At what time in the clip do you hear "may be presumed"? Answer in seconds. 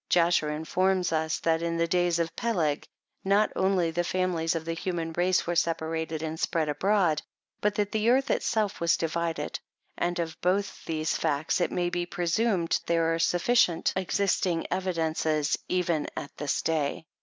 11.71-12.79